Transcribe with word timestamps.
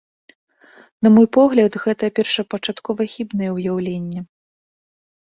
На 1.07 1.11
мой 1.17 1.27
погляд, 1.37 1.71
гэта 1.85 2.03
першапачаткова 2.21 3.01
хібнае 3.15 3.51
ўяўленне. 3.57 4.29